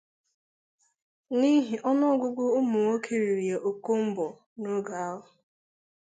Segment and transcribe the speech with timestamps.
[1.37, 4.25] n'ihi ọnụọgụgụ ụmụnwoke riri ya ọkọmbọ
[4.61, 5.29] n'oge ahụ.